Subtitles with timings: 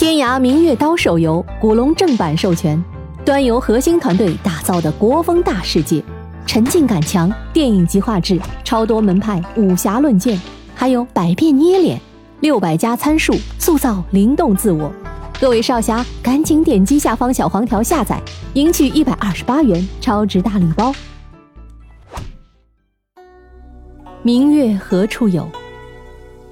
[0.00, 2.80] 天涯明月刀手游古龙正版授权，
[3.24, 6.00] 端游核心团队打造的国风大世界，
[6.46, 10.40] 沉浸感强，电影级画质，超多门派武侠论剑，
[10.72, 12.00] 还有百变捏脸，
[12.38, 14.88] 六百加参数，塑造灵动自我。
[15.40, 18.22] 各位少侠，赶紧点击下方小黄条下载，
[18.54, 20.94] 赢取一百二十八元超值大礼包。
[24.22, 25.48] 明月何处有？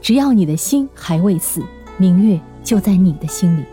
[0.00, 1.62] 只要你的心还未死，
[1.98, 3.64] 明月就在你的心里。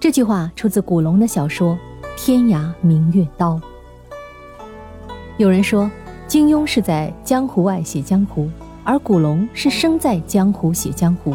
[0.00, 1.74] 这句话出自古龙的小说
[2.16, 3.54] 《天涯明月刀》。
[5.36, 5.90] 有人说，
[6.26, 8.48] 金庸是在江湖外写江湖，
[8.84, 11.34] 而古龙是生在江湖写江湖。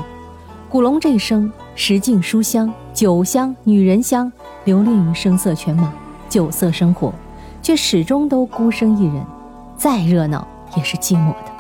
[0.70, 4.32] 古龙这一生食尽书香、酒香、女人香，
[4.66, 5.94] 流连于声色犬马、
[6.27, 7.13] 酒色生活，
[7.62, 9.26] 却始终都孤身一人，
[9.77, 11.52] 再热闹也是寂寞的。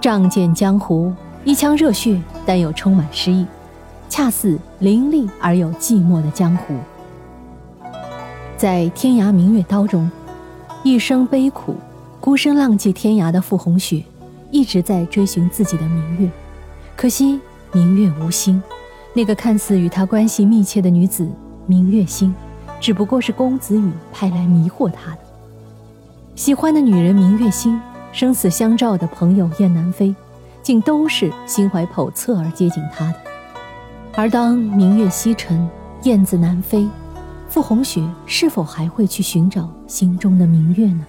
[0.00, 1.12] 仗剑江湖，
[1.44, 3.46] 一腔热血，但又充满诗意，
[4.08, 6.74] 恰似凌厉而又寂寞的江湖。
[8.56, 10.10] 在《天涯明月刀》中，
[10.82, 11.74] 一生悲苦、
[12.18, 14.02] 孤身浪迹天涯的傅红雪，
[14.50, 16.30] 一直在追寻自己的明月，
[16.96, 17.40] 可惜。
[17.72, 18.62] 明月无心，
[19.12, 21.28] 那个看似与他关系密切的女子
[21.66, 22.32] 明月心，
[22.78, 25.18] 只不过是公子羽派来迷惑他的。
[26.36, 27.76] 喜欢的女人明月心，
[28.12, 30.14] 生死相照的朋友燕南飞，
[30.64, 33.14] 竟都是心怀叵测而接近他的。
[34.14, 35.68] 而当明月西沉，
[36.02, 36.88] 燕子南飞，
[37.48, 41.06] 傅红雪是否还会去寻找心中的明月呢？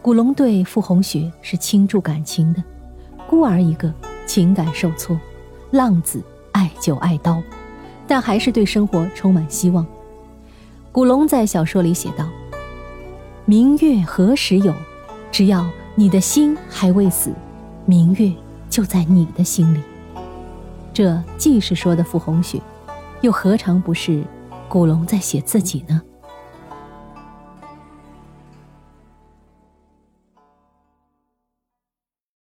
[0.00, 2.62] 古龙对傅红雪是倾注感情的，
[3.26, 3.92] 孤儿一个。
[4.24, 5.18] 情感受挫，
[5.72, 6.22] 浪子
[6.52, 7.42] 爱酒爱刀，
[8.06, 9.84] 但还是对生活充满希望。
[10.92, 12.28] 古龙在小说里写道
[13.44, 14.72] ：“明月何时有？
[15.32, 17.30] 只要你的心还未死，
[17.84, 18.32] 明月
[18.70, 19.80] 就在你的心里。”
[20.94, 22.60] 这既是说的傅红雪，
[23.20, 24.22] 又何尝不是
[24.68, 26.00] 古龙在写自己呢？